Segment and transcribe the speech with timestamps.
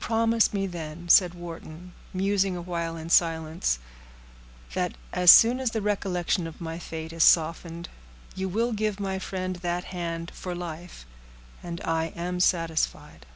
[0.00, 3.78] "Promise me, then," said Wharton, musing awhile in silence,
[4.72, 7.90] "that as soon as the recollection of my fate is softened,
[8.34, 11.04] you will give my friend that hand for life,
[11.62, 13.26] and I am satisfied."